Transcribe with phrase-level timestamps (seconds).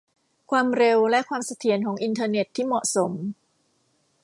[0.51, 3.11] ความเร็วและความเสถียรของอินเทอร์เน็ตที่เหมาะสม